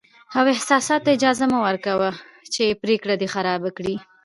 [0.37, 2.09] او احساساتو ته اجازه مه ورکوه
[2.53, 3.95] چې پرېکړې دې خرابې کړي.